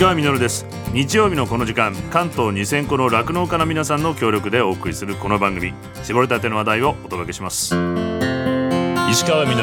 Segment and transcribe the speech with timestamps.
[0.00, 0.64] 川みです。
[0.94, 5.74] 日曜日のこの時間関東2000個の酪農家の皆さんの協力でお送りするこの番組。
[6.02, 7.74] 絞りたての話題をお届けします。
[9.10, 9.54] 石川み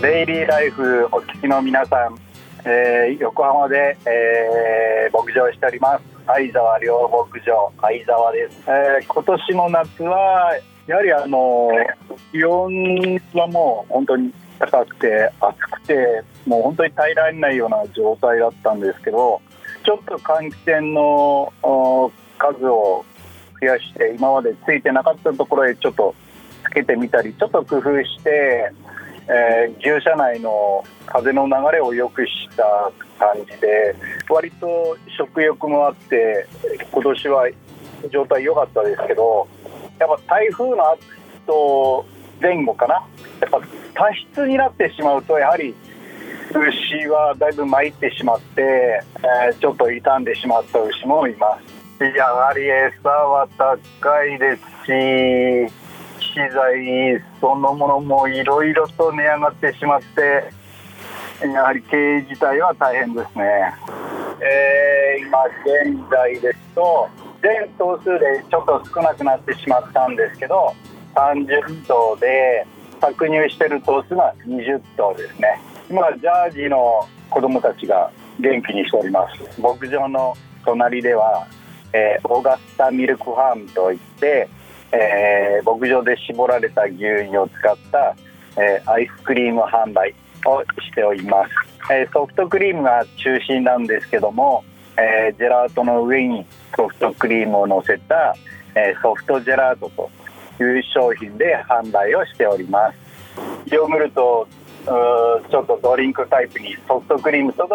[0.00, 2.16] デイリーライフお聞きの皆さん、
[2.64, 6.04] えー、横浜で、えー、牧場しております。
[6.26, 11.68] 相沢両牧場相沢です、えー、今年の夏はやはりあの
[12.32, 19.40] 気温はもう本当に高くて暑くてもう本当に耐えられないような状態だったんですけど
[19.84, 21.52] ちょっと換気扇の
[22.38, 23.04] 数を
[23.60, 26.14] 増やして今までついてなかったところへちょっと
[26.64, 28.72] つけてみたりちょっと工夫して、
[29.28, 33.94] えー、牛舎内の風の流れを良くした感じで
[34.28, 36.46] 割と食欲もあって
[36.92, 37.50] 今年は
[38.12, 39.48] 状態良かったですけど
[39.98, 40.96] やっぱ台風の
[41.46, 42.06] 後
[42.40, 43.04] 前後かな
[43.40, 43.60] やっぱ
[43.94, 45.74] 多湿になってしまうとやはり
[46.50, 51.78] 牛はだいぶ参ってしまって、えー、ちょっと傷んでしまった牛もいます。
[52.04, 55.74] やはり餌は高いですし
[56.32, 60.52] 資材そのものもいろいろと値上がってしまって
[61.44, 63.44] やはり経営自体は大変ですね、
[64.40, 67.08] えー、今現在ですと
[67.42, 70.74] 全頭数でちょっと少なくなってしまったんですけど
[71.14, 72.64] 30頭で
[73.00, 75.60] 搾乳してる頭数が20頭ですね。
[75.90, 78.10] 今ジャージの子供たちが
[78.40, 79.60] 元気にしております。
[79.60, 81.46] 牧場の隣では、
[81.92, 84.48] えー、オーガスタミルクファームといって、
[84.92, 88.16] えー、牧場で絞られた牛乳を使った、
[88.60, 90.14] えー、アイスクリーム販売
[90.46, 94.64] をしております、えソフトクリームが中心なんですけども、
[94.96, 96.44] えジェラートの上に
[96.76, 98.34] ソフトクリームを乗せた、
[98.74, 100.10] えソフトジェラートと
[100.64, 102.98] いう商品で販売をしております。
[103.72, 104.46] ヨーグルト
[104.84, 107.68] ちょっとドリンクタイプにソフトクリームと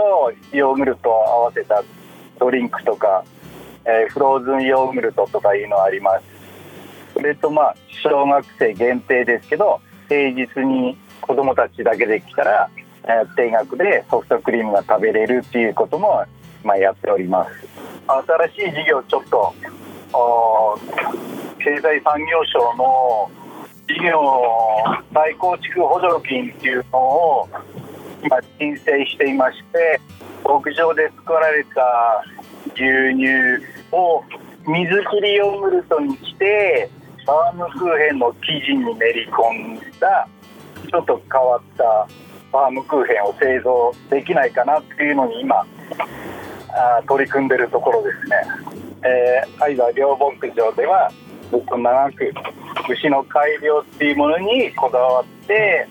[0.52, 1.84] ヨーグルトを合わせた
[2.40, 3.24] ドリンクとか、
[3.86, 6.26] えー、フローズンヨーグルトとかいうのあります。
[7.14, 9.80] それとまあ小学生限定ですけど
[10.10, 12.70] 平日に子どもたちだけで来たら、
[13.04, 16.26] えー、定額でソフトクリームが食べれるっていうことも、
[16.64, 17.52] まあ、やっております。
[18.56, 19.54] 新しい事業ちょっと
[21.64, 23.32] 経済産業省の
[23.88, 24.20] 事業
[25.14, 27.50] 再構築補助金っていうのを
[28.24, 30.00] 今申請していまして
[30.44, 32.24] 牧場で作られた
[32.74, 32.84] 牛
[33.16, 33.28] 乳
[33.92, 34.24] を
[34.68, 36.90] 水切りヨーグルトにして
[37.26, 40.28] バームクーヘンの生地に練り込んだ
[40.90, 41.84] ちょっと変わった
[42.52, 45.66] バームクーヘンを製造できないかなっていうのに今
[46.70, 48.38] あ取り組んでるところですね。
[49.06, 51.12] えー、愛沢両牧場では
[51.52, 52.34] ずっと長く
[52.90, 55.88] 牛の改良っていうものにこだわって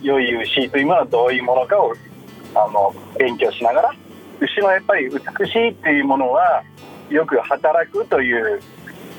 [0.00, 1.92] 良い牛というものはどういうものかを
[2.54, 3.94] あの勉強しながら
[4.40, 6.62] 牛のやっぱり美しいっていうものは
[7.10, 8.60] よく働くという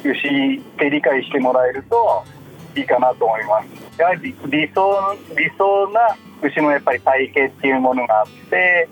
[0.03, 2.23] 牛で理解してもらえると
[2.75, 3.99] いいかなと思います。
[3.99, 8.87] やはり理想理想な牛のやっぱり体型っていうものがあって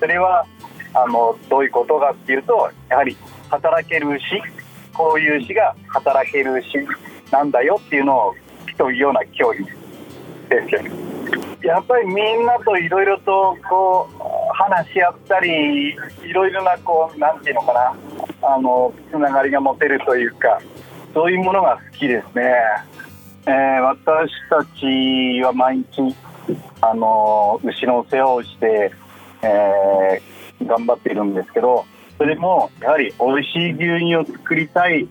[0.00, 0.44] それは
[0.92, 3.16] あのどういうことかっていうとやはり
[3.48, 4.24] 働ける牛
[5.00, 6.68] こういう牛が働ける牛
[7.32, 8.34] なんだよっていうのを
[8.76, 9.64] 競うような競技
[10.50, 10.90] ですよね。
[11.62, 17.96] やっぱりみんなといろいろとこう話し合ったりいろいろなこうなんていうのかな
[18.42, 20.60] あのつながりが持てるというか
[21.14, 22.52] そういうものが好きですね。
[23.46, 26.14] えー、私たちは毎日
[26.82, 28.92] あの牛の世話をして、
[29.42, 31.86] えー、頑張っているんですけど
[32.20, 35.08] それもやはり美味しい牛乳を作りたい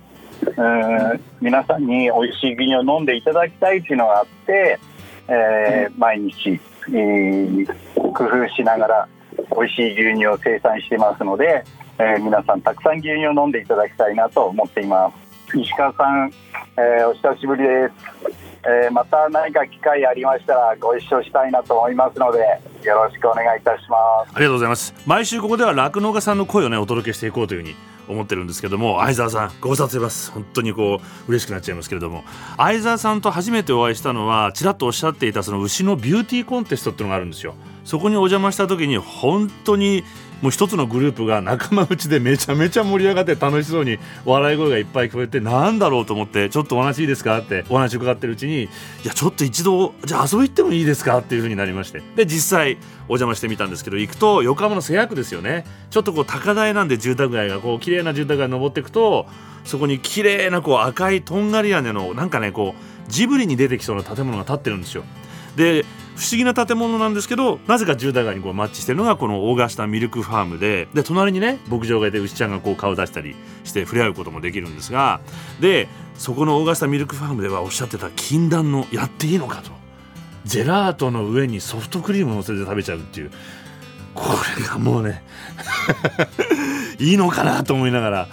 [1.42, 4.80] 皆さんに美味しい牛乳を飲んでいただきたいというのがあって、
[5.28, 6.52] えー、毎日、
[6.90, 7.66] えー、
[7.96, 9.10] 工夫しながら
[9.58, 11.64] 美味しい牛乳を生産してますので、
[11.98, 15.12] えー、皆さんたくさん牛乳を飲んでいただきたいなと思っていま
[15.50, 15.58] す。
[15.58, 16.32] 石川さん、
[16.78, 18.49] えお久しぶりです。
[18.70, 22.40] えー、また何か機会ありましたらご一緒したいなと思いますので
[22.84, 24.32] よろしくお願いいたします。
[24.36, 24.94] ありがとうございます。
[25.08, 27.76] 毎週ここでは酪農家さんの声をねお届けしていこうというふうに
[28.08, 30.32] 思ってるんですけども相沢さんご無沙汰してます。
[30.32, 32.24] 本当にこう嬉しくなっちゃいますけれども。
[32.58, 37.56] 相沢さんと初めてお会いしたのはちらっとおっしゃっていたその牛のビューティーコンテストっていうのがあるんですよ。
[37.86, 40.04] そこにお邪魔した時に本当に
[40.42, 48.68] もう一つのグループが仲間内でめちゃめちゃ盛り上がって楽しそうに笑い声がいっぱい聞こえてなんだろうと思ってちょっとお話いいですかって お話伺ってるうちにい
[49.04, 52.02] やちょっと一度じゃあ遊び行ってもいいですかっていう風になりまして。
[52.16, 52.78] で実際
[53.08, 55.66] お邪魔してみたんですけど行くと横浜の瀬谷区ですよね。
[55.90, 59.28] ちょっとこう高台なんで住宅街がこう綺麗な住宅街登っていくと
[59.66, 65.04] そこに綺麗なこう赤いとんがり屋根のなんかねこうジブリに出てきそうな建物が建ってるんですよ。
[65.56, 65.86] で
[66.20, 75.22] 不思議な建物なんですけどなぜか住宅街にこうマッチしてるのがこのオーガスタミルクファームでで隣にね牧場がいて牛ちゃんがこう顔出したりして触れ合うこともできるんですが
[75.62, 79.72] でそこのオーガスタミルクファームではおっしゃってた禁断のやっていいのかと。
[80.46, 83.32] ジェラートの上にソフトクリームを乗せて食べちゃうっていう。
[84.16, 84.24] こ
[84.58, 85.24] れがもうね
[87.00, 88.28] いいのかなと思いながら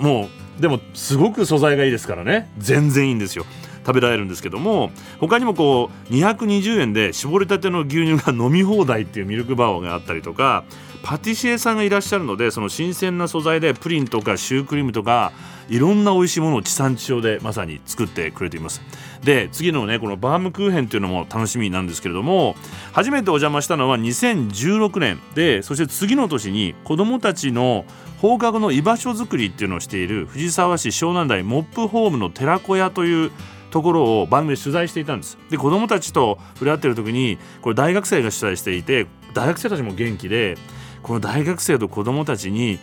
[0.00, 0.28] も
[0.58, 2.50] うでもすごく素材がいいですからね。
[2.58, 3.44] 全然いいんですよ。
[3.86, 4.90] 食べられるんですけども
[5.20, 10.64] 他にもこう220円で絞りたての牛乳が飲み放題っていうミルクバーがあったりとか
[11.04, 15.30] パティシエさんがいらっしゃるのでその新鮮な素材でプリンとかシュークリームとか
[15.68, 18.80] いろんな美味しいものを地産地消でまさに作ってくれています。
[19.22, 22.56] で次のねこのバームクーヘンというのも楽しみなんですけれども
[22.92, 25.20] 初めてお邪魔したのは2016年。
[25.34, 27.84] でそして次の年に子どもたちの
[28.18, 33.30] 放課後の居場所づくりっていうのをしている藤沢市湘南台モップホームの寺子屋という
[33.76, 35.36] ところを番組で取材していたんです。
[35.50, 40.56] で子どもたちと触れ合ってる時にこれ大学生が取材していて大学生たちも元気で
[41.02, 42.78] この大学生と子どもたちに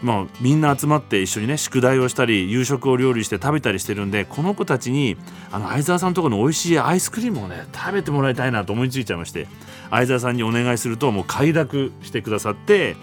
[0.00, 5.16] まあ、みんな集まって一緒にね宿題をしたり夕食を料理して食べたりしてるんでこの子たちに
[5.50, 9.48] あの相沢さんのとこの美味しいアイスクリームをね食べてもらいたいなと思いついちゃいまして
[9.90, 12.94] 相沢さんにお願いするともう快諾してくださって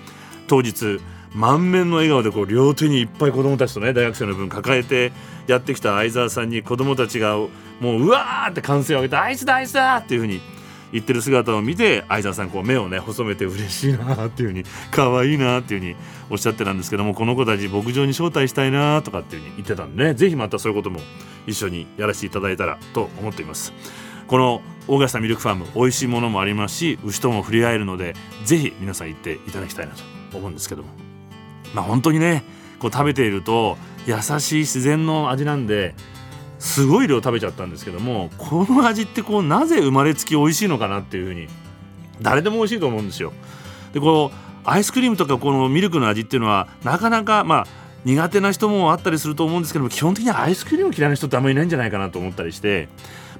[0.47, 1.01] 当日
[1.35, 5.11] 満面の笑顔でこう両手にいっぱい子どもたちとね大学生の分抱えて
[5.47, 7.49] やってきた相沢さんに子どもたちがも
[7.81, 10.39] ううわーって歓声を上げて「アイスだアイスだ!」っていうふうに
[10.93, 15.95] 言ってる姿を見て相沢さんこう目をね細めて嬉しいなっていうふうに可愛いなっていうふうに
[16.29, 21.01] おっしゃってたんですけどもこの子たち牧場に招待したいなとかっていうふうに言ってたんでね是非またそういうことも
[21.47, 23.73] 一緒にやらせていただいたらと思っています
[24.27, 28.15] このオーガスタミルクファーム美味しいものもありますし牛とも触れ合えるので
[28.45, 29.93] 是非皆さん行っていただきたいな
[30.31, 30.89] と思うんですけども
[31.73, 32.43] まあ本当にね
[32.79, 35.95] こう食べていると優しい自然の味なんで
[36.59, 41.47] すごい量食べちゃったんですけどもこの味ってこうなぜ生まれつき美味しいのかなっていうふうに
[42.21, 43.33] 誰でも美味しいと思うんですよ。
[43.93, 47.67] でこうアイスクリームとかこのミルクの味っていうのはなかなかまあ
[48.03, 52.87] 苦手な人もあったりすると思うんですけども基本的にはアイスクリーム嫌いな人ってあんまりいないんじゃないかなと思ったりして、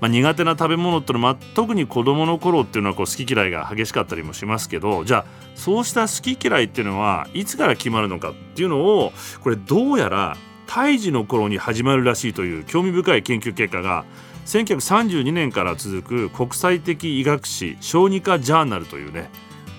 [0.02, 5.26] まあ、苦手な食べ物っていうのは、特に子どもの頃っていうのはこう好き嫌いが激しかったりもしますけどじゃあ
[5.56, 10.38] そうした好き嫌いっていうのはいつから決まるのかっていうのをこれどうやら
[10.68, 14.06] 胎児の頃に始まるらしいという興味深い研究結果が
[14.46, 19.30] 1932年から続く国際的医学誌小児科ジャーナルというね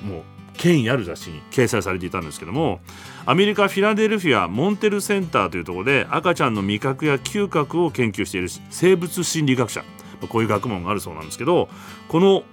[0.04, 0.22] もう
[0.56, 2.80] 権威ある雑誌に掲載されていたんですけども
[3.26, 9.84] アメリカ・フィラデルフィアモンテルセンターというところで赤ちゃんの味覚や嗅覚を研究している生物心理学者
[10.28, 11.68] こういう学問があるそうなんですけど
[12.08, 12.44] この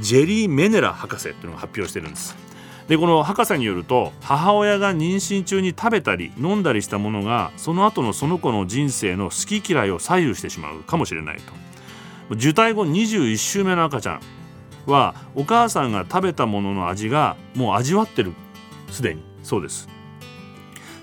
[0.00, 2.36] ジェリー・メネラ博士というのが発表してるんです。
[2.88, 12.34] でこの博士によると母親が妊娠中に食べたり飲んだりしたものがその後のその子の人生の好き嫌いを左右してしまうかもしれないと。
[12.34, 14.20] 受胎後21週目の赤ちゃん
[14.86, 18.32] はお母さんが食べたものの味がもう味わってる
[18.90, 19.22] すでに。
[19.42, 19.88] そうです。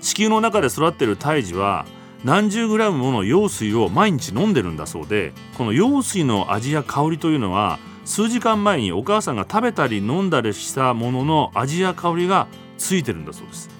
[0.00, 1.86] 子宮の中で育ってる胎児は
[2.24, 12.48] 何十グラムもの羊水を毎日飲んでるんだそうでこの羊水の味や香りというのは数時間前にお母さんが食べたり飲んだりしたものの味や香りが
[12.78, 13.70] ついてるんだそうです。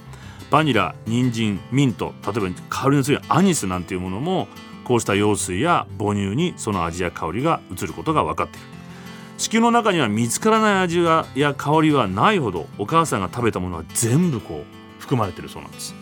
[0.51, 4.47] バニラ人参ミント例えば香りの強いアニスなんていうものも
[4.85, 8.67] こうした羊水や母乳にその味や香りが移ることが分かっている。
[9.39, 14.65] 地球の中には見つからない味や香りはないほどお母さんが食べたものは全部こ
[14.99, 15.95] う含まれているそうなんです。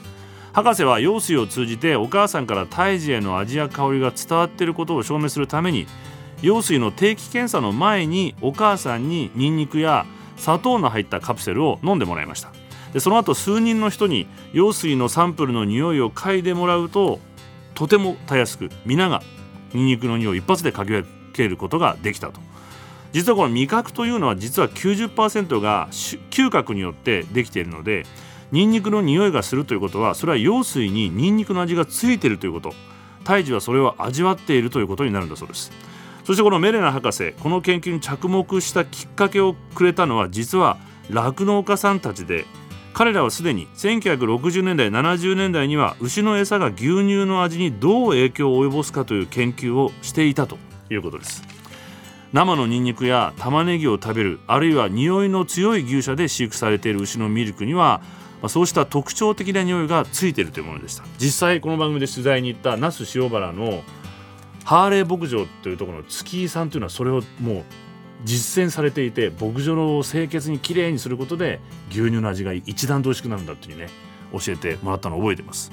[0.53, 5.87] 博士は羊水を通じてお母さんから胎児への味や香りが伝わっていることを証明するために
[6.43, 10.05] 羊水の定期検査の前にお母さんにニンニクや
[10.37, 12.53] 砂糖の入ったカプセルを飲んでもらいました。
[12.93, 17.21] でその後数人の人に羊水のサンプルの匂いを嗅いでもらうと
[17.75, 19.23] とてもたやすく皆が
[19.73, 22.41] ニンニクの匂いを一発で嗅ぎ分けることができたと。
[23.13, 28.05] 実はこの味覚というのは実は90%が嗅覚によってできているので
[28.53, 32.73] ニンニクの匂いがするということはそれは羊水にニンニクの味がついているということ。
[33.25, 35.73] 胎児はそれを味わっているということになるんだそうです。
[36.25, 40.79] そしてこのメレナ博士この研究に着目したきっかけをくれたのは実は
[41.11, 42.45] 酪農家さんたちで
[42.95, 50.59] 彼らはすでに1960年代70年代には牛の餌が牛乳の味にどう影響を及ぼすかという研究をしていたと
[50.91, 51.43] いうことです。
[52.33, 58.01] 生のニンニクや玉ねぎを食べるあるいは匂いの強い牛舎で飼育されている牛のミルクには
[58.43, 61.05] まそうした特徴的な匂いがついているというものでした。
[61.19, 63.85] 実際この番組で取材に行った那須塩原の
[64.65, 67.63] ハーレー牧場というところの月井さんというのはそれをもう
[68.25, 73.89] 実践されていて牧場を清潔にきれいにすることで牛乳の味が一段と美味しくなるんだっていうね
[74.33, 75.73] 教えてもらったのを覚えてます。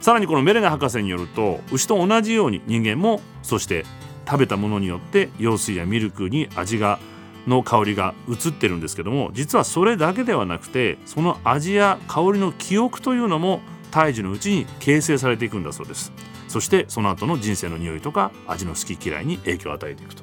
[0.00, 3.84] さらにこのメレナ博士によると牛と同じように人間もそして
[4.26, 6.98] 食べたものによって用水やミルクに味が
[7.46, 16.12] の香りが移ってるんですけども実はそれだけではなくてその味や香りの記憶というのも胎児のうちに形成されていくんだそうです。
[16.48, 20.22] そしてその後の人生の匂いとか味の好き嫌いに影響を与えていくと、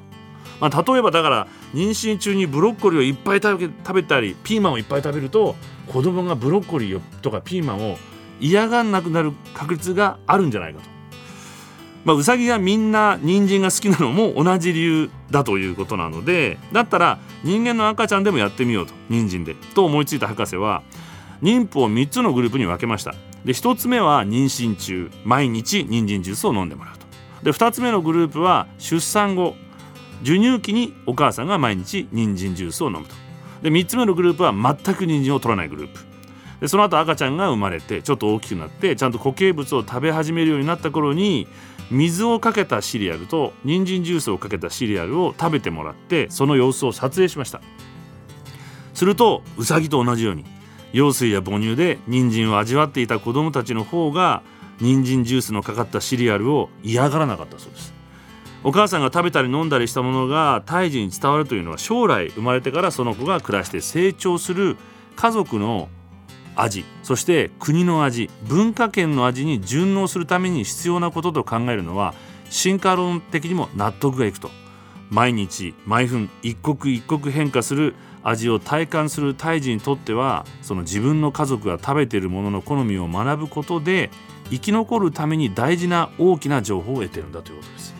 [0.60, 5.56] まあ、例えばだから妊娠中にブロッコリーをいっぱい食べ食べたりピーマンをいっぱい食べると
[5.88, 7.96] 子供がブロッコリーとかピーマンを
[8.38, 10.99] 嫌がんなくなる確率があるんじゃないかと。
[12.04, 20.82] まあ、ウサギがみんな人参が好きなのも同じ理由だということなのでだったら人間の赤ちゃんでもやってみようと人参でと思いついた博士は
[21.42, 23.14] 妊婦を3つのグループに分けました。
[23.44, 27.06] で1つ目は妊娠中毎日人参ジュースを飲んでもらうと。
[27.42, 29.56] で2つ目のグループは出産後
[30.20, 33.14] 授乳期にお母さんが毎日人参ジュースを飲むと。
[33.62, 36.00] で3つ目のグループは全く人参を取らないグループ。
[36.60, 41.48] でその後赤ちゃんが生まれてちょっと大きくなってちゃんと固形物を食べ始めるようになった頃に
[41.90, 47.60] 水をかけたシリアルと人参ジュースをかけたシリアルを食べてもらってその様子を撮影しました。
[48.94, 50.44] するとウサギと同じように
[50.92, 54.42] 羊水や母乳で人参を味わっていた子どもたちの方が
[54.80, 57.94] 人参ジュースのかかったシリアルを嫌がらなかったそうです。
[58.62, 64.76] お母さんが食べたり飲んだりしたものが胎児に伝わるというのは将来生まれてからその子が暮らして成長する
[65.16, 65.88] 家族の
[66.56, 72.14] 味そして国の味文化圏の味に順応するために必要なことと考えるのは
[72.48, 74.50] 進化論的にも納得がいくと
[75.10, 84.10] 毎日毎分一刻一刻変化する味を体感する胎児にとってはその自分の家族が食べているものの好みを学ぶことで
[84.50, 87.94] 生き残るために大事な大きな情報を得てるんだということです。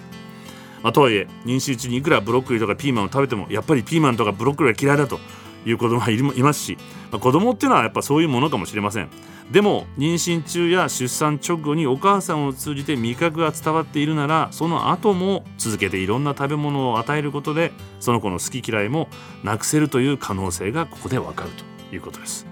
[0.82, 5.20] まあ、とはいえ妊娠中にいくらブロッコリーとかピーマンを食べてもやっぱりピーマンとかブロッコリーが嫌いだと
[5.64, 6.78] いう子供がいますし、
[7.10, 9.08] まあ、子供っていうのはやっぱそういうものかもしれません。
[9.50, 19.08] でも妊娠中や出産直後にお母さんを通じて味覚が伝わっているならその後も続けていろんな食べ物を与えることでその子の好き嫌いも
[19.42, 21.50] なくせるという可能性がここでわかる
[21.88, 22.46] ということです。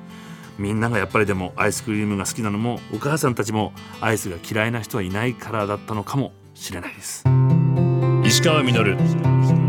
[0.59, 7.25] みんながやっぱりでもアイスクリームが好きなのもお母さんたちもアイスが嫌いな人はいないからだったのかもしれないです。
[8.25, 9.68] 石川稔。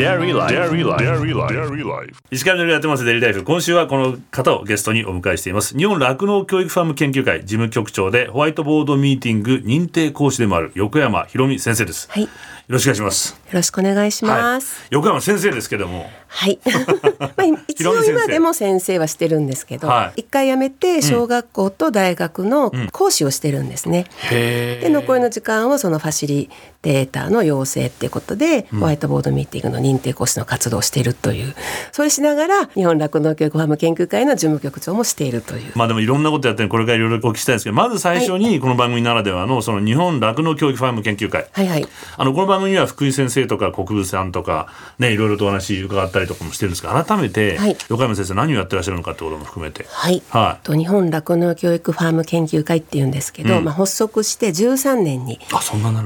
[0.00, 0.54] Dairy Life.
[0.54, 1.04] Dairy Life.
[1.04, 2.22] Dairy Life.
[2.30, 3.44] 石川のやってますデリーライフ。
[3.44, 5.76] 今週はこの方をゲストにお迎えしています。
[5.76, 12.10] 日本酪農教育ファーム研究会事務局長でホワイトボードミーティング認定講師でもある横山博美先生です。
[12.10, 12.28] はい。
[12.70, 13.30] よろしくお願いします。
[13.32, 14.78] よろしくお願いします。
[14.82, 16.08] はい、横山先生ですけども。
[16.28, 16.60] はい。
[17.18, 24.06] まあ、一応今でも先生はしてるんですけど、一、はい、回辞めて小学校と大学の講師をしてるんですね。
[24.22, 26.48] うん、で残りの時間をそのファシリ
[26.82, 31.54] テーターの養成っていうことで、ホワイトボードミーティングの認定講師の活動をしているという
[31.92, 35.72] それしながら日本酪農教育ファーム研究会の事務局長もしているという。
[35.74, 41.86] まあでもいろんなことやってこれからいろいろお聞きしたいんですけどまず最初にこの番組ならではのその日本酪農教育ファーム研究会、はいはい、
[42.16, 49.86] あのこの番は福井先生とか国分さんとかねいろいろとお話伺ったりとかもしてるんですが改めて、はい、横山先生何をやってらっしゃるのかってことも含めて。
[49.88, 55.40] はい、はい、と日本酪農教育ファーム研究会っていうんですけど、うん、まあ発足して13年に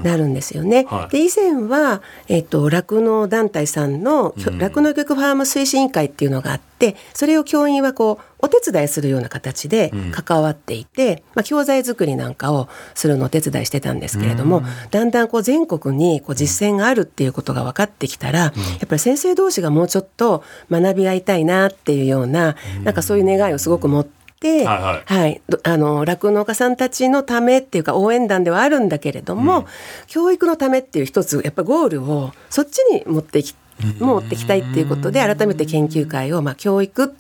[0.03, 0.87] なるんですよね。
[0.89, 24.15] はい、で以前はえっ、ー、と酪農団体さんの酪農教育ファーム推進委員会っていうのがあってそれを教員はこうお手伝いするような形で関わっていて、うん、まあ、教材作りなんかをするのをお手伝いしてたんですけれども、うん、だんだんこう全国にこう実践があるっていうことが分かってきたら、うん、やっぱり先生同士がもうちょっと学び合いたいなっていうような、なんかそういう願いをすごく持って。
[24.45, 25.03] はい、はい。
[25.07, 29.67] はい、あの酪農家さんたちのためっていうか応援団ではあるんだけれども、
[30.07, 33.55] 教育のためっていう一つやっぱゴールをそっちに持ってき
[33.99, 37.15] 持ってきたいっていうことで改めて研究会を、まあ、教育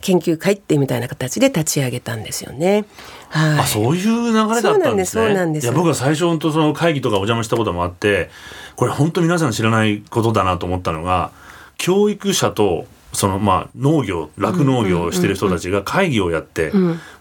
[0.00, 2.86] 研究会ってみたいな形で立ち上げたんですよね。
[3.28, 5.26] はい、あそういう流れだったんですね。
[5.26, 8.30] そうなんですいや僕は最初とその会議とかお邪魔したこともあって
[8.76, 11.30] これ本当皆さん知らないことだなと思ったのが
[11.76, 16.72] 教育者とそのまあ農業酪農業をしてる人たちが会議をやって、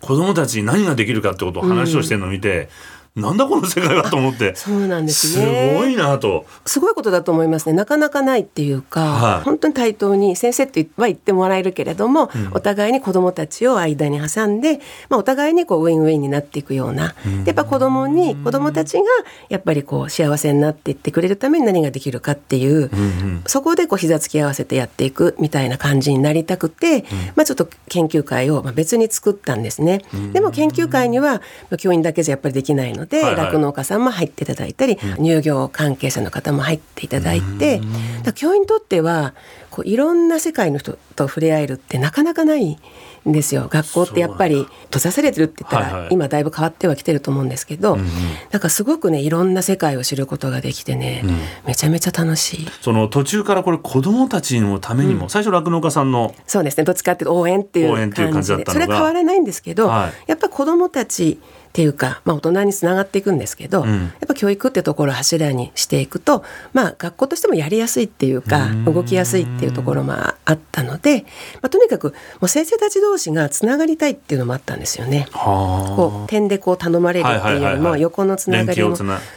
[0.02, 2.70] 子どもたちに何ができるかってことを話をしてるのを見て、
[3.16, 4.54] なんだこの世界はと思って。
[4.56, 5.74] そうなんですね。
[5.74, 6.46] すごいなと。
[6.66, 7.74] すごいことだと思いますね。
[7.74, 19.04] なかなかないっていうか、はい、本当に対等に先生とは言ってもらえるけれども、うん、お互いに子どもたちを間に挟んで、まあ、お互いにこうウィンウィンになっていくような、うん、やっぱ子どもに子どもたちが
[19.50, 27.04] やっぱりこう幸せになっていってくれるために何ができるかっていう、うんうん、そこでこう膝つき合わせてやっていくみたいな感じになりたくて、うん、
[27.36, 30.02] まあ、ちょっと研究会を別に作ったんですね。
[30.34, 31.42] でも研究会には
[31.78, 37.82] 教員だけじゃやっぱりできないので、酪、農、家さんも入っていただいたり、乳業関係者の方も入っていただいて、
[38.36, 39.34] 教員にとっては
[39.70, 42.78] こういろんな世界の人と触れ合えるってなかなかない
[43.28, 43.68] んですよ。
[43.70, 48.00] 学校ってやっぱり閉ざされてるって言ったら、はいはい、今だいぶ変わってはきてると思うんですけど、うん。
[48.00, 48.08] うん、
[48.52, 51.38] なんかすごくねいろんな世界を知ることができてね、うん、
[51.68, 52.68] めちゃめちゃ楽しい。
[52.82, 56.84] その途中からこれ子どもたちのためにも、うん、最初酪農家さんのそうですね。
[56.84, 57.94] どっちかっていうと応援っていう
[58.34, 58.66] 感じで。
[58.66, 61.40] それは変わらないんですけど、はい、やっぱ子どもたち
[61.70, 71.26] っていうか、まあ、大人につながっていくんですけど、うん、やっぱ教育ってところを柱にしていくと、まあ、学校としてもやりやすいっていうか動きやすいっていうところもあったので、
[71.62, 72.08] まあ、とにかく
[72.42, 75.28] もう先生たち同士がつながりたいっていうのもあったんですよね。
[75.32, 78.96] こう点でこう頼まれるっていうよりも横のつながりも、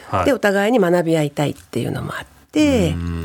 [0.09, 2.42] はい、でお互いに学び合いたいっていうのもあって。、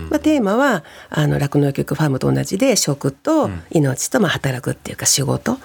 [0.10, 5.58] まあ、テーマはあの酪農教育ファームと同じで食と命とまあ働くっていうか仕事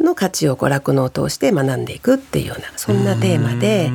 [0.00, 3.90] の価値を酪農を通して学んでいくっていうようなそんなテーマであ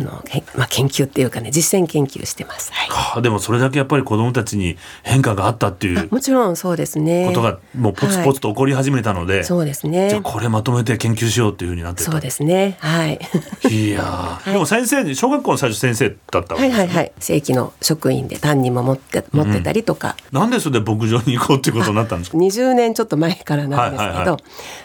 [0.00, 0.24] の、
[0.56, 2.72] まあ、研究っていうかね実践研究してます。
[2.72, 7.26] はい、でもそれだけやっぱり子どもたちに変化があったっていうもちろんそうですね。
[7.26, 10.10] ことがもうポツポツと起こり始めたので、はい、そうですね。
[10.10, 12.76] じゃこれまとめて研究しようっていうふうになってそうですね。
[12.80, 13.20] はい。
[13.68, 14.02] いや、
[14.40, 17.12] はい、でも先生に小学校の最初先生だったわけです、ね、はいはいはい。
[17.18, 24.36] 正規の職職員で担任も持って持ってたりとか、うん、なんでそれで牧場に行こうっていうことになったんですか？20年ちょっと前からなんですけど、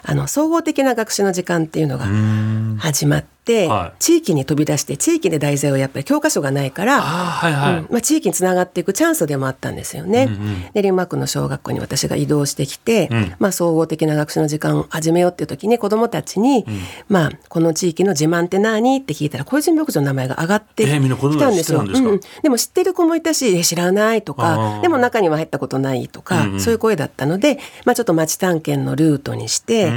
[0.03, 2.05] あの総合的な学習の時間っていうのが
[2.79, 7.73] 始まって、はい、地域に飛び出して地域で題材をやっぱり教科書がないから、はいはい。
[7.79, 10.27] うん、まあ、地域につながっていくチャンスでもあったんですよね。
[10.29, 16.79] うんうん、練馬区の小学校に私が移動してきて、うん、まあ、総合的な学習の時間を始めようっていう時に子どもたちに、うん、
[17.09, 20.89] まあ、この地域の自慢って何って聞いたら小泉牧場の名前が上がってき
[21.39, 21.83] たんですよ。
[21.83, 29.91] えー、うん、でも知ってる子もいたし知らないとかでも中には入ったことないとか、うんうん、そういう声だったので、まあ、ちょっと町探検のルートにして。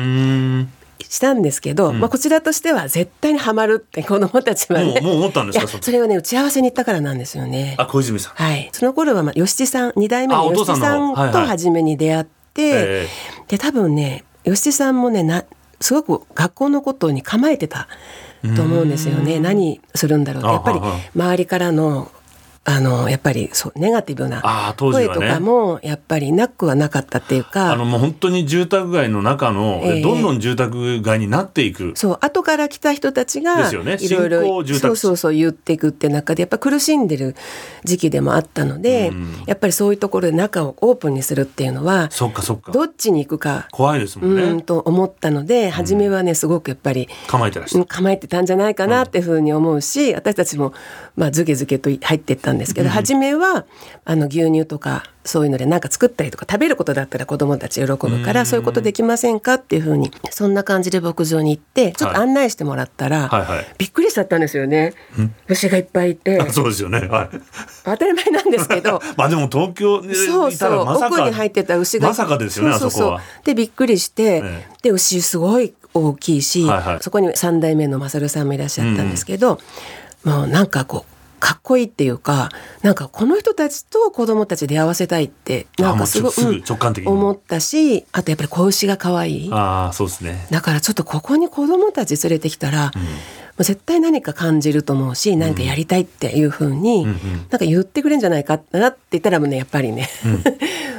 [1.01, 5.01] したんですけど、うん、まあ、こちらとしては絶対にはまるって 子どもたちはね。
[5.01, 5.79] もう思ったんですか？
[5.81, 7.75] それをね打ち合わせに行ったからなんですよね。
[7.79, 8.33] あ小泉さん。
[8.35, 8.69] はい。
[8.73, 13.07] その頃はまあ吉地さん2代目の吉地さんと初めに出会って、はいはい、
[13.49, 15.45] で多分ね吉地さんもねな
[15.81, 17.89] すごく学校のことに構えてた
[18.57, 19.41] と思うんですよね。
[19.41, 20.53] 何するんだろうって。
[20.53, 20.81] やっぱり
[21.15, 22.11] 周りからの
[22.67, 24.41] あのやっぱりそうネガティブな
[24.79, 31.93] 声とかもやっぱりなくはなかったっていうか、あのもう本当に住宅街の中の、えー、どんどん住宅街になっていく。
[31.95, 37.37] そう後から来た人たちがいろいろそうそうそう言っていくって中でやっぱ苦しんでる
[37.85, 42.73] 時期でもあったので、うん、やっぱりそういうところで中をオープンにするっていうのはそっかそっか。
[42.73, 44.43] どっちに行くか怖いですもんね。
[44.43, 50.73] うんと思ったので初めはねすごくやっぱり構えてらっしゃ構えてたんじゃないかなっていうふうに思うし、私たちも
[51.15, 53.67] まあずけずけと入っていったんですけど、初めは
[54.05, 63.57] あの牛乳とかそういうので何か作ったりとか食べることだったら子どもたち喜ぶからそういうことできませんかっていうふうにそんな感じで牧場に行ってちょっと案内してもらったら、はいはい。
[63.57, 64.95] はい、びっくりしちゃったんですよね。
[65.49, 66.51] 牛がいっぱいいて。
[66.51, 67.41] そうですよね、はい、
[67.85, 69.01] 当たり前なんですけど。
[69.17, 70.81] まあでも東京にそうそう。
[70.81, 79.59] 奥に入ってた牛がまさかですよねそうそうでびっくりして、ね、で牛すごい大きいし、はいはい、そこに3代目の勝さんもいらっしゃったんですけど、
[80.25, 81.14] うん、もうなんかこう
[81.45, 82.49] かっこいいっていうか
[82.81, 87.11] なんかこの人たちと子供たち出会わせたいってなんかすごく、直感的に。
[87.11, 89.51] 思ったしあとやっぱり子牛が可愛い。
[89.53, 90.47] あそうですね。
[90.51, 97.07] だからちょっとここに子供たち連れてきたら、うん絶対何か感じると思うし何かやりたいっていうふうに、ん、
[97.51, 100.43] なんか言ってくれんじゃないかなって言ったらもうねやっぱりね、うん、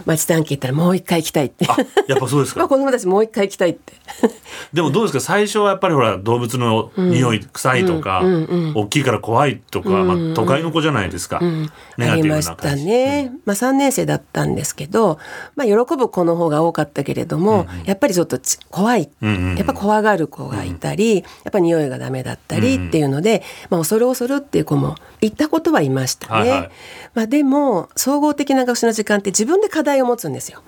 [0.05, 1.65] 町短期行ったらもう一回行きたいって。
[2.07, 2.59] やっぱそうですか？
[2.61, 3.93] ま あ子供たちもう一回行きたいって。
[4.73, 5.19] でもどうですか？
[5.19, 11.69] 最初はやっぱりほら動物の匂い、うん、臭いとか、うんうん大きいから怖いとか、まあ、都会の子じゃないですか、うん。
[11.99, 15.17] ありましたね、まあ、3年生だったんですけど、
[15.55, 18.37] まあ、喜ぶ子の方が多かったけれども、やっぱりちょっと
[18.69, 26.33] 怖い、やっぱ怖がる子がいたり、やっぱ匂いがダメだったりっていうので、まあ、恐る恐るっていう子も行ったことはいましたね。
[26.39, 26.71] はいはい、
[27.13, 30.61] まあ、でも総合的な学習の時間って自分で課題を持つんですよ。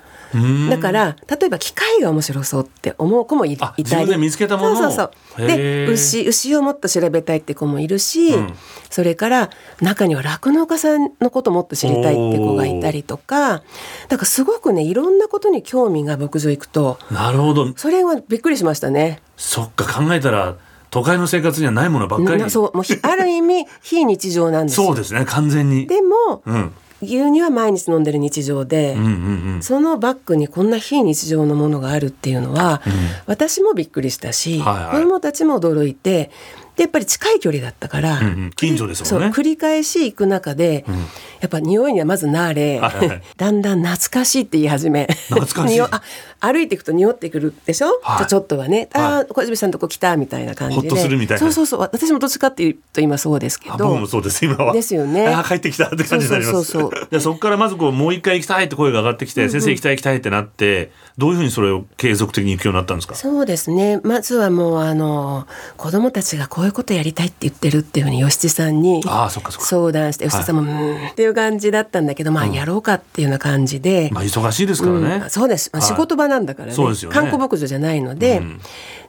[0.70, 4.18] だから例えば機械が面白そうって思う子もいたり。
[4.18, 5.48] 見つけたものそうそうそう。
[5.48, 8.54] で牛牛をもっと調べたいって子もいるし、うん、
[8.90, 9.50] それから
[9.82, 13.62] 中には酪農家さんのこともっと知りたいって子がいたりとか。
[14.10, 17.74] だからすごくねいろんなことに興味が牧場行くとなるほど。
[17.78, 19.22] それはびっくりしましたね。
[19.38, 20.56] そっか考えたら
[20.98, 22.50] 都会の生活にはないものばっかり。
[22.50, 25.86] そうもう ある意味非日常なんですそうですね完全に。
[25.86, 26.72] でも、うん、
[27.04, 29.10] 牛乳は毎日飲んでる日常で、うんうん
[29.56, 32.94] うん、そのバッグにこんな非日常のものがあるっていうのは、うん、
[33.28, 36.32] 私もびっくりしたし、はいはい、子どもたちも驚いて
[36.76, 39.30] でやっぱり近い距離だったから、うんうん、近所ですもんね。
[39.30, 40.96] 繰り返し行く中で、うん、
[41.42, 43.08] やっぱ匂いにはまず慣れ、はい。
[43.08, 45.08] はい、だんだん懐かしいって言い始め。
[45.30, 45.82] 懐かしい。
[45.82, 46.02] あ
[46.40, 50.90] 歩いていくと匂ってくるでしょ、はい、ちょっとはね「ああ小泉さんとこ来た」みたいな感じで。
[51.38, 51.80] そうそうそう。
[51.80, 53.78] 私もどっちかっていうと今そうですけど。
[53.78, 54.74] 僕もそうです今は。
[54.74, 55.28] ですよね。
[55.28, 56.72] あ 帰ってきたって感じになります。
[56.72, 63.16] そうでそこ からまずこうもう一回行きたいって声が上がってきて、うんうん、先生行きたい行きたいってなってどういうふうにそれを継続的に行くようになったんですか？
[63.16, 64.00] そうですね。
[64.04, 78.62] まずはもうあの子供たちがこういうことやりたいって言ってるっていうふうに吉地さんに相談して吉地さんも、はい、うんっていう感じだったんだけどまあやろうかっていうような感じで、まあ忙しいですからね、うん、そうです、まあ、仕事場なんだからね、はい、観光牧場じゃないので、うん、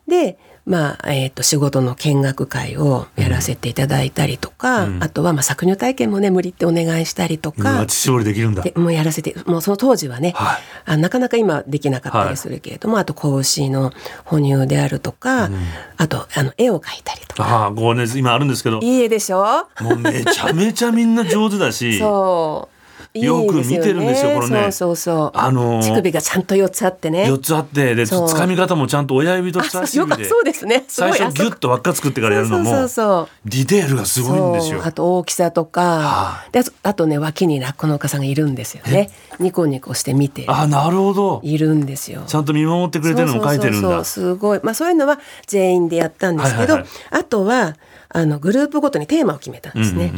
[0.07, 8.63] でまあえーと、仕事の見学会をやらせていただいたりとか、うん、あとはまあ搾乳体験もね無理ってお願いしたりとか乳搾りできるんだ。
[8.77, 13.93] もうやらせてもうその当時はね、はい、あなかなか今できなかったりするけれども、はい、あと子牛の
[14.27, 15.57] 哺乳であるとか、うん、
[15.97, 17.67] あとあの絵を描いたりとか。
[17.69, 18.81] あこうね今あるんですけど。
[18.81, 19.67] いい絵でしょ？
[19.81, 21.97] もうめちゃめちゃみんな上手だし。
[22.01, 22.78] そう
[23.15, 24.63] よく見てるんですよ、これね。
[24.65, 25.39] そうそうそう。
[25.39, 27.27] あのー、乳首がちゃんと四つあってね。
[27.29, 30.25] 四つあって、で、掴み方もちゃんと親指と人差し指で。
[30.27, 30.85] そうですね。
[30.89, 32.71] 最初ギュッと輪っか作ってからやるのも。
[32.71, 34.83] そうそうディテールがすごいんですよ。
[34.85, 36.01] あと大きさとか、は
[36.47, 39.11] あ、で、あとね、脇に酪農家さんがいるんですよね。
[39.41, 40.45] ニコニコして見て。
[40.47, 41.41] あ、なるほど。
[41.43, 42.23] いるんですよ。
[42.27, 43.81] ちゃんと見守ってくれてるのも書いてるんだ。
[43.81, 44.61] そうそうすごい。
[44.63, 47.77] まあ、そういうのは全員でやったんですけど、はいはいはい、あとは。
[48.11, 50.13] あのグループごとにテーマを決めたんですね。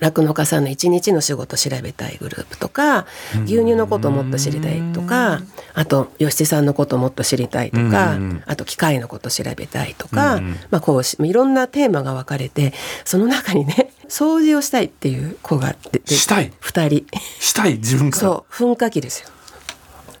[0.00, 3.06] 酪農家さんの一日の仕事を調べたいグループとか
[3.44, 5.40] 牛乳のことをもっと知りたいとか
[5.74, 12.72] あと吉さんのことをもっと知りたいとか、うんうん、あと機械のことを調べたいとか、うんうん、まあ、こういろんなテーマが分かれて
[13.04, 17.18] その中にね掃除をしたいっていう子が出てしたい？2人。
[17.40, 17.74] したい？
[17.74, 18.20] 自分から？
[18.20, 19.28] そう噴火器ですよ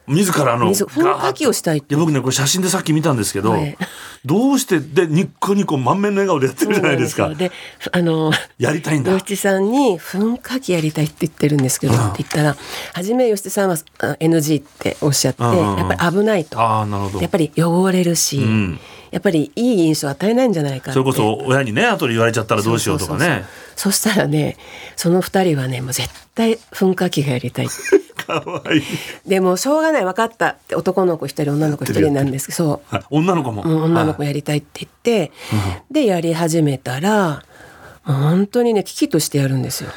[0.08, 1.96] 自らの噴火器をしたいって。
[1.96, 3.76] 僕ねこれ写真でさっき見たんですけど、はい、
[4.24, 7.28] どうしてでニッコニコ満面の笑顔でやってるじゃないですか。
[7.34, 7.52] で
[7.92, 9.16] あのやりたいんだ。
[9.18, 12.56] 吉さんに噴火器やりたいって言ってるんですけど、うん、って言ったら
[12.94, 16.60] 初め吉さんは NG っておっしゃって、うんうん、やっぱり危ないと。
[16.60, 17.20] あなるほど。
[17.20, 23.44] やっぱり汚れるし、うんやっぱりいい印象を与えないんじゃないかそれこそ親にね後で言われちゃったらどうしようとかね。
[23.76, 24.56] そしたらね
[24.96, 27.68] その二人はねもう絶対噴火器がやりたい。
[28.16, 28.82] かわいい。
[29.26, 37.44] でもしょうがない分かったって男の子一人女の子一人なんですけどそう、女の子も、うん、女の子やりたいって言って、はい、でやり始めたら
[38.02, 39.90] 本当にね危機としてやるんですよ。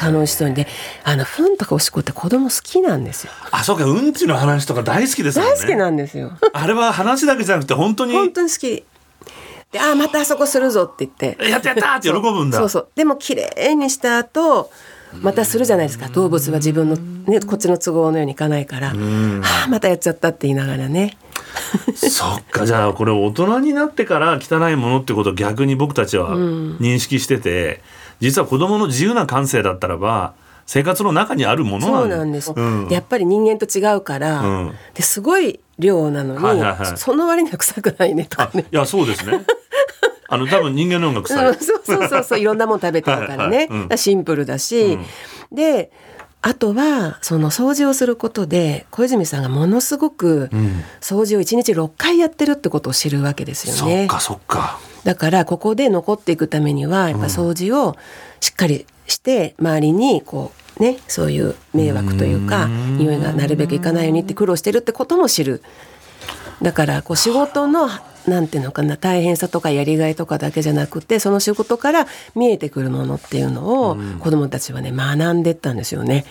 [0.00, 0.54] 楽しそうに。
[0.54, 0.66] で
[1.04, 3.32] あの糞とかおしっこって子供好きなんですよ。
[3.50, 6.32] あそうかうんちの話とか大好きです、ね、大好きなんですよ。
[6.52, 8.84] あれは話だけじゃなくて本当に本当に好き。
[9.72, 11.50] であまたあそこするぞって言って。
[11.50, 12.58] やったやったって喜ぶんだ。
[12.58, 12.88] そうそう。
[12.94, 14.70] でも綺麗にした後
[15.22, 16.08] またするじゃないですか。
[16.08, 21.16] 動物は自分の、ね、こっちの都合のようにいかないから、はあ、またやっちゃったって言いながらね。
[21.94, 22.64] そっか。
[22.64, 27.82] じゃあこれ大人になってから汚いものってことを逆に僕たちは認識してて、
[28.20, 30.34] 実は子供の自由な感性だったらば
[30.66, 38.66] 生活の中にあるものそうなんです、うん、やっぱり人間と違うから、うん、ですごい量なのに、はいはいはい、その割には臭くないねとかね。
[38.70, 39.44] いやそうですね。
[40.28, 44.96] あの多分人間の音楽臭い、 そうそうそうそういろんなもの食べてるからね、はいシンプルだし、
[45.50, 45.90] で
[46.40, 50.48] あとはその掃除をすることで小泉さんがものすごく
[51.00, 54.06] 掃除を1日6回やってるってことを知るわけですよね。
[54.08, 57.96] そっかそっかだからここで残っていくためにはやっぱ掃除を
[58.40, 65.62] しっかりして周りにこうねそういう迷惑というか匂いがなるべくいかないようにって苦労してるってことも知る。
[66.62, 67.88] だからこう仕事の
[68.26, 76.26] なんていうのかな大変さとかやりがいとかだけじゃなくてその仕事から見えてくるものっていうのを子どもたちはね学んでったんですよね。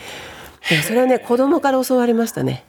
[0.86, 2.64] それはね子供から教わりましたね。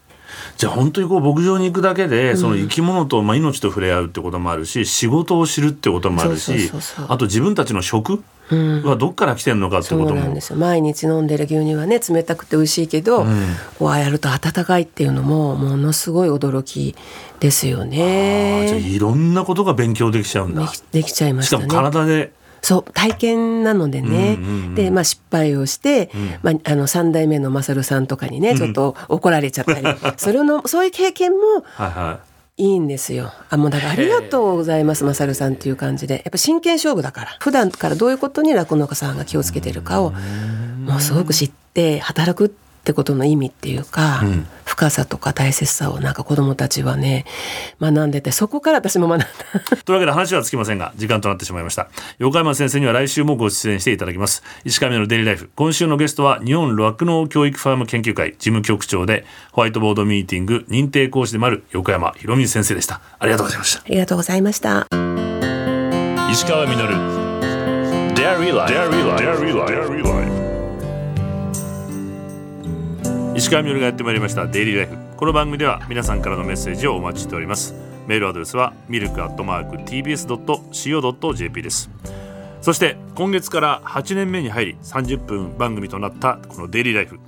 [0.56, 6.70] じゃあ本当にこう牧場に行くだけでその生き物と、まあ、命と触れ合うってこともあるし仕事を知るってこともあるし
[7.08, 10.58] あと自分たちの食はどっから来てるのかってことも、うん、そうなんですよ。
[10.58, 13.46] 毎日飲んでる牛乳はね冷たくて美味しいけど、うん、
[13.78, 16.96] こうやると温かいっていうのもものすごい驚き
[17.38, 18.66] ですよね。
[18.68, 20.70] じゃあいろんなことが勉強できちゃうんだ。
[20.90, 21.64] できちゃいましたね。
[21.64, 32.30] しかも体でそう体験なのでね、うんうんうん、で、まあ、失敗をして、うん、まあ、あの3代目の勝さんとかにねちょっと怒られちゃったり、うん、それのそういう経験も、はいはい。
[32.78, 33.32] んですよ。
[33.48, 36.16] あ、もうだからありがとうございます、まさんっていう感じで。
[36.16, 37.36] やっぱ真剣勝負だから。
[37.40, 40.12] 普段からどういうことに酪農家さんが気をつけてるかを、
[40.84, 47.24] もうすごく知って働くってことの意味っていうか、うん、深さとか大切さをなんか子供たちはね
[47.80, 49.26] 学んでてそこから私も学んだ。
[49.84, 51.88] というわけで話はつきませんが時間となってしまいました。
[52.18, 54.42] 横山先生には来週もご出演していただきます。
[54.64, 55.50] 石上のデイリーライフ。
[55.54, 63.00] 今週のゲストは日本酪農教育ファーム研究会事務局長でホワイトボードミーティング認定講師でもある横山博美先生でした。
[63.18, 63.80] ありがとうございました。
[63.80, 64.86] ありがとうございました。
[66.30, 67.30] 石川稔。
[68.14, 70.39] Dairy Life
[73.36, 77.74] 石川みのるがやってまいりましたデイリーライフこの番組では皆さんからのメッセージをお待ちしております。
[78.06, 81.90] メールアドレスはミルクアットマーク TBS.CO.JP です。
[82.60, 87.20] そして今月から8年目に入り30分番組となったこのデイリーライフ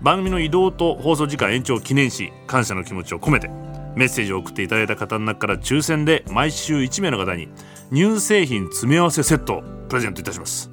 [0.00, 3.48] 番組の移動と放送時間延長を記念し感謝の気持ちを込めて
[3.94, 7.48] メッセージを送っていただいた方の中から抽選で毎週1名の方に
[7.92, 10.70] 乳製品詰め合わせセットをプレゼントいたします。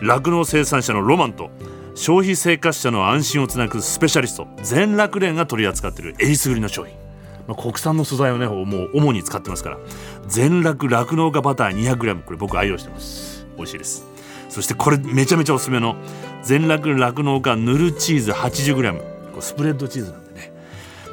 [0.00, 1.50] 酪農生産者のロマンと
[1.94, 6.94] 消費生活者の安心をつなぐスペシャリスト全酪連が取り扱っているえりすぐりの商品、
[7.46, 9.78] まあ、国産の素材をねもう主に使ってますから。
[10.26, 13.46] 全酪酪農家バター 200g これ僕愛用してます。
[13.56, 14.06] 美味しいです
[14.48, 15.96] そしてこれめちゃめちゃおすすめの
[16.42, 20.52] 全酪酪農家ぬるチーズ 80g スプレッドチーズなんでね。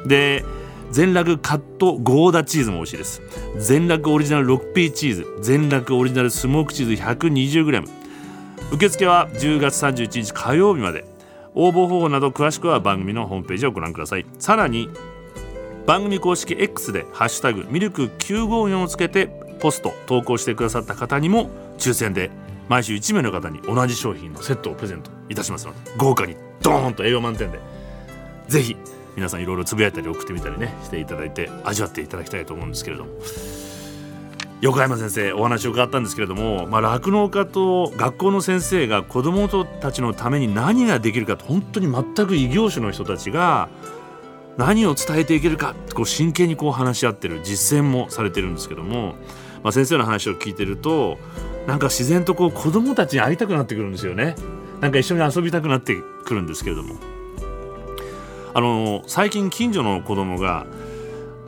[0.06, 0.44] で
[0.90, 3.22] 全酪カットゴーダチーズも美味しいです。
[3.58, 5.26] 全酪オリジナル 6P チーズ。
[5.40, 8.01] 全酪オリジナルスモークチーズ 120g
[8.72, 11.04] 受付は10月31日火曜日まで。
[11.54, 14.24] 応募方法など詳しくは番組のホームページをご覧ください。
[14.38, 14.88] さらに
[15.86, 19.26] 番組公式 X で「ハッシュタグミルク954」をつけて
[19.60, 22.30] ポスト投稿してくださった方にも抽選で
[22.68, 27.60] 毎週1名の方に同じ商品のセットをプレゼントいたしますので豪華にドーンと栄養満点で。
[28.48, 28.76] ぜひ
[29.14, 33.10] 皆さんいろいろつぶやいたり送ってみたりねしていただいて味わっていただきたいと思うんですけれども。
[34.62, 43.68] 横山先生お話を伺ったんですけれども酪農、まあ、家と学校の先生が子どもたちのために何ができるかと本当に全く異業種の人たちが
[44.56, 49.16] 何を伝えていけるかこう真剣にこう話し合ってる実践もされてるんですけども、
[49.64, 51.18] まあ、先生の話を聞いてると
[51.66, 54.36] なんか自然とこう子どもたちに会いたくなってくるんですよね。
[54.80, 56.96] なんか一緒に遊びたくなってくるんですけれども
[58.52, 60.66] あの最近近所の子供が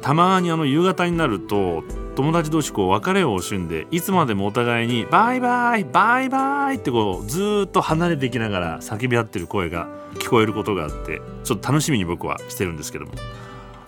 [0.03, 1.83] たまにあの夕方になると
[2.17, 13.13] 友達同士こう別れを惜しんでいつまでもお互いに「バイバイバイバイ」ってこうずっと離れていきながら叫び合ってる声が聞こえることがあってちょっと楽しみに僕はしてるんですけども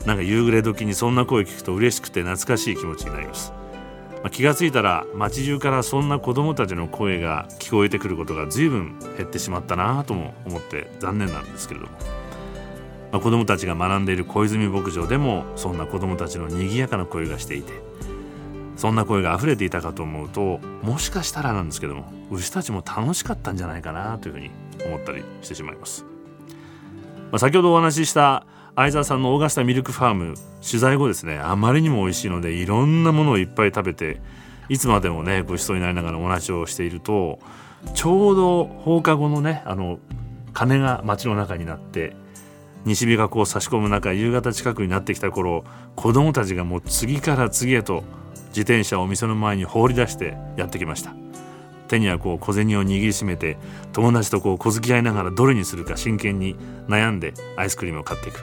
[0.07, 3.53] なんか夕暮れ時にそんな声聞くと嬉しくて懐かしい気持ちになります、
[4.15, 11.93] まあ、気がついたら街中からそんな子供たちの声が聞こえてくることが随分減ってしまったなとも思って残念なんですけれども。
[13.12, 17.73] まあ、子どもたちが学んでいる小泉牧場でもそんな子どもたちの賑やかな声がしていて
[18.77, 24.51] そんな声が溢れていたかと思うともしかしたらなんですけども牛たちも楽しかったんじゃないかなというふうに
[24.85, 26.05] 思ったりしてしまいます、
[27.31, 30.35] まあ、先ほどお話しした相沢さんのオーガスタミルクファーム
[30.65, 34.21] 取材後ですねあまりにも美味しいのでいろんなものをいっぱい食べて
[34.69, 37.39] いつまでもねごちそうになりながらお話をしていると
[37.95, 39.99] ちょうど放課後のねあの
[40.53, 42.17] 鐘が街の中になって
[42.85, 45.65] 西日がこう差し込む中夕方近くになってきた頃
[45.97, 48.05] 子供たちがもう次から次へと
[48.57, 51.14] 自転車を店の前に放り出してやってきました。
[51.88, 53.59] 手にはこう小銭を握りしめて
[53.92, 56.57] 友達とこう小突き合いながらどれにするか真剣に
[56.88, 58.40] 悩んでアイスクリームを買っていく。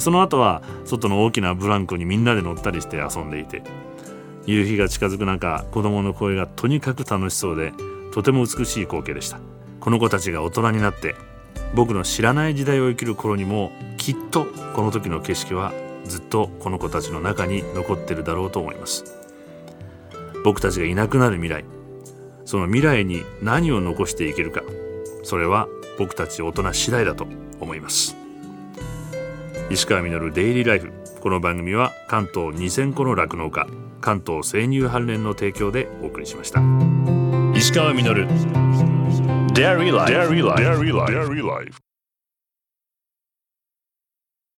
[0.00, 3.64] その後は外の大きなブランコにみんなで乗ったりして遊んでいて
[4.46, 7.72] 夕日が近づく中子供の声がとにかく楽しそうで
[8.12, 9.40] とても美しい光景でした。
[9.80, 11.16] この子たちが大人になって
[11.74, 15.72] 僕の知らない時代を生きる頃にもきっとこの時の景色は
[16.08, 19.04] ずっとこの子たちの中に残ってるだろうと思います
[20.44, 21.64] 僕たちがいなくなる未来
[22.44, 24.62] その未来に何を残していけるか
[25.22, 27.26] それは僕たち大人次第だと
[27.60, 28.16] 思います
[29.70, 33.66] 石川稔デイリーライフこの番組は関東2000個の酪農家
[34.00, 36.60] 関東生乳関連の提供でお送りしました
[37.56, 38.26] 石川稔
[39.90, 40.12] Life.
[40.12, 40.62] Dairy Life.
[40.62, 41.10] Dairy Life.
[41.10, 41.85] Dairy Life.